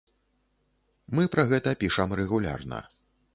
Мы 1.19 1.27
пра 1.35 1.45
гэта 1.51 1.75
пішам 1.85 2.17
рэгулярна. 2.21 2.81